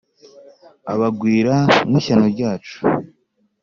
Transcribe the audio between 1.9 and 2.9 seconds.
shyano ryacu,